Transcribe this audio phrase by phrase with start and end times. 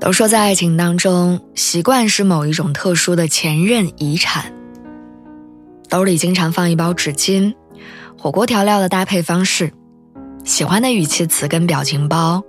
[0.00, 4.50] 都说在爱情当中，习惯是某一种特殊的前任遗产。
[5.90, 7.54] 兜里经常放一包纸巾，
[8.18, 9.70] 火锅调料的搭配方式，
[10.42, 12.42] 喜欢的语气词跟表情包，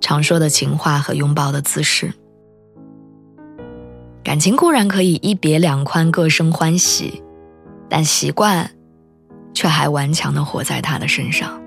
[0.00, 2.12] 常说的情话和拥抱的姿势。
[4.24, 7.22] 感情固然可以一别两宽，各生欢喜，
[7.88, 8.68] 但习惯，
[9.54, 11.62] 却还顽强的活在他的身上。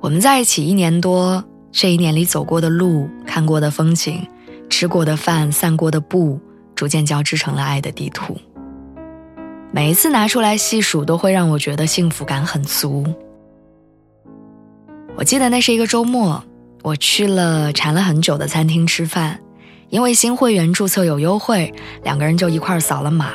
[0.00, 1.42] 我们在一起一年多。
[1.70, 4.26] 这一年里走过的路、看过的风景、
[4.70, 6.40] 吃过的饭、散过的步，
[6.74, 8.36] 逐渐交织成了爱的地图。
[9.70, 13.04] 每一次拿出来细数，都会让我觉得幸福感很足。
[15.14, 16.42] 我记得那是一个周末，
[16.82, 19.38] 我去了馋了很久的餐厅吃饭，
[19.90, 21.72] 因为新会员注册有优惠，
[22.02, 23.32] 两个人就一块扫了码，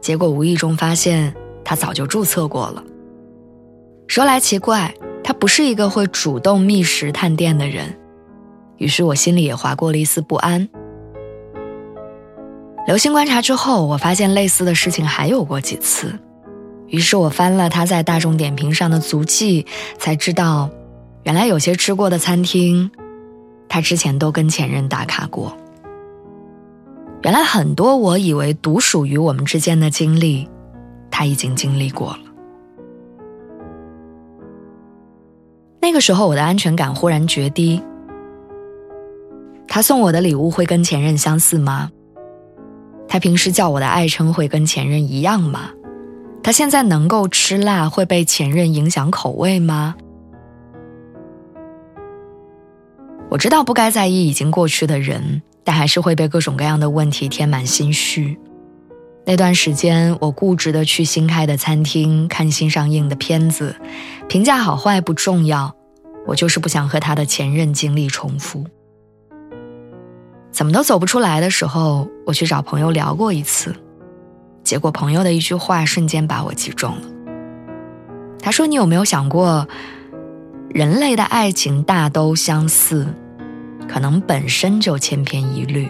[0.00, 2.84] 结果无意中发现他早就注册过了。
[4.06, 4.94] 说来奇怪。
[5.24, 7.98] 他不是一个会主动觅食探店的人，
[8.76, 10.68] 于是我心里也划过了一丝不安。
[12.86, 16.12] 留心观察之后，我发现类似的事情还有过几次，
[16.88, 19.64] 于是我翻了他在大众点评上的足迹，
[19.98, 20.68] 才知道，
[21.22, 22.90] 原来有些吃过的餐厅，
[23.66, 25.56] 他之前都跟前任打卡过。
[27.22, 30.46] 原来很多我以为独属于我们之间的经历，
[31.10, 32.33] 他已经经历过了。
[35.84, 37.82] 那个时候，我的安全感忽然决堤。
[39.68, 41.90] 他送我的礼物会跟前任相似吗？
[43.06, 45.72] 他平时叫我的爱称会跟前任一样吗？
[46.42, 49.94] 他现在能够吃辣会被前任影响口味吗？
[53.28, 58.38] 我知道不该在意已经过去的人，但还是会被各种各样的问题填满心绪。
[59.26, 63.74] 那段时间，我固执的去新开的餐厅看新上映的片子，
[64.28, 65.74] 评价好坏不重要，
[66.26, 68.66] 我就是不想和他的前任经历重复。
[70.52, 73.74] 怎么都走不出来的时候，我去找朋友聊过一次，
[74.62, 77.02] 结果朋友的一句话瞬间把我击中了。
[78.40, 79.66] 他说：“你有没有想过，
[80.68, 83.06] 人类的爱情大都相似，
[83.88, 85.88] 可能本身就千篇一律。”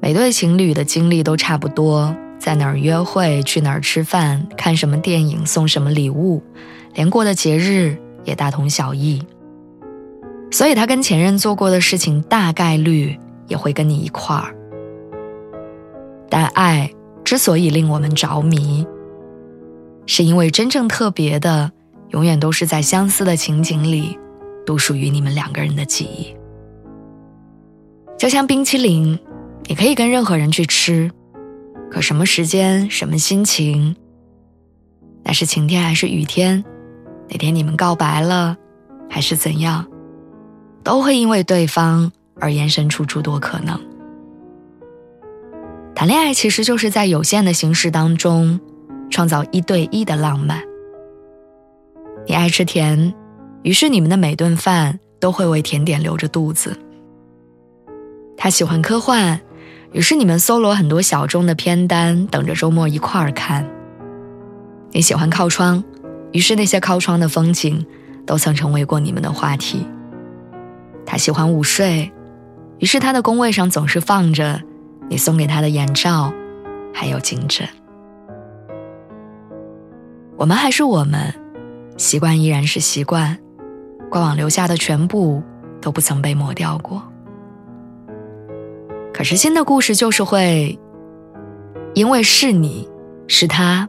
[0.00, 6.42] 每对情侣的经历都差不多，在哪儿约会，去哪儿吃饭，看什么电影，送什么礼物，
[6.94, 9.20] 连过的节日也大同小异。
[10.50, 14.54] 所以他跟前任做过的事情，大概率也会跟你一块儿。
[16.30, 16.90] 但爱
[17.24, 18.86] 之所以令我们着迷，
[20.06, 21.72] 是因为真正特别的，
[22.10, 24.16] 永远都是在相似的情景里，
[24.64, 26.34] 独属于你们两个人的记忆。
[28.16, 29.18] 就像冰淇淋。
[29.64, 31.10] 你可以跟任何人去吃，
[31.90, 33.94] 可什么时间、什么心情，
[35.22, 36.64] 那是晴天还是雨天，
[37.28, 38.56] 哪天你们告白了，
[39.10, 39.86] 还是怎样，
[40.82, 42.10] 都会因为对方
[42.40, 43.78] 而延伸出诸多可能。
[45.94, 48.58] 谈恋爱其实就是在有限的形式当中，
[49.10, 50.62] 创造一对一的浪漫。
[52.26, 53.12] 你爱吃甜，
[53.62, 56.74] 于是你们的每顿饭都会为甜点留着肚子。
[58.36, 59.38] 他喜欢科幻。
[59.92, 63.66] 于是你们搜罗很多小众的片单，等着周末一块儿看。
[64.90, 65.82] 你喜欢靠窗，
[66.32, 67.84] 于是那些靠窗的风景，
[68.26, 69.86] 都曾成为过你们的话题。
[71.06, 72.12] 他喜欢午睡，
[72.78, 74.60] 于是他的工位上总是放着
[75.08, 76.32] 你送给他的眼罩，
[76.92, 77.66] 还有颈枕。
[80.36, 81.34] 我们还是我们，
[81.96, 83.38] 习惯依然是习惯，
[84.10, 85.42] 过往留下的全部
[85.80, 87.02] 都不曾被抹掉过。
[89.18, 90.78] 可是新的故事就是会，
[91.92, 92.88] 因为是你
[93.26, 93.88] 是他，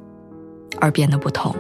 [0.81, 1.55] 而变得不同。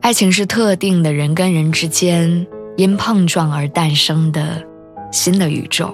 [0.00, 4.64] 爱情是特定的人跟人之间因碰撞而诞生的
[5.10, 5.92] 新的宇宙。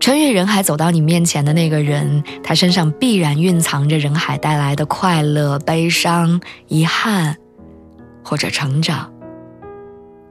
[0.00, 7.36] 穿越人海走到你面前的那个人，他身上必然蕴藏着人海带来的快乐、悲伤、遗憾，
[8.24, 9.12] 或者成长。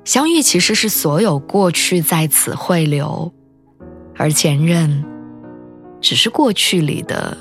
[0.06, 3.34] 相遇其实是所有过去在此汇流，
[4.16, 5.04] 而前任
[6.00, 7.36] 只是过去里的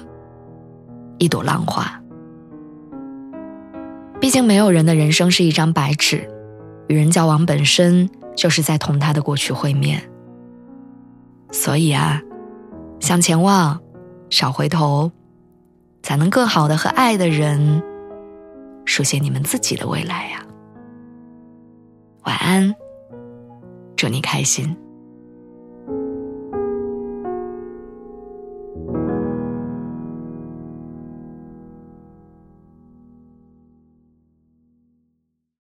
[1.19, 2.01] 一朵浪花。
[4.19, 6.27] 毕竟没有人的人生是一张白纸，
[6.89, 10.03] 与人交往本身就是在同他的过去会面。
[11.53, 12.23] 所以啊，
[12.99, 13.79] 向前望，
[14.31, 15.13] 少回头，
[16.03, 17.83] 才能更好的和爱的人
[18.87, 20.41] 书写你们自己的未来呀。
[22.25, 22.75] 晚安，
[23.97, 24.84] 祝你开心。